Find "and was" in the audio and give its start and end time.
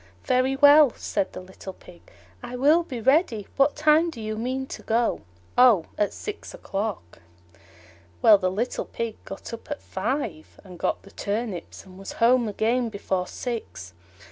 11.85-12.13